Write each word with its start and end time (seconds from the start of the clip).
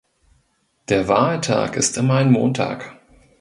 Der 0.89 1.07
Wahltag 1.07 1.75
ist 1.77 1.95
immer 1.95 2.15
ein 2.15 2.31
Montag. 2.31 2.97